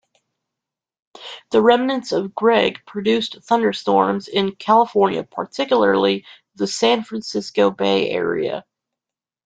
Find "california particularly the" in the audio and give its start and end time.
4.55-6.65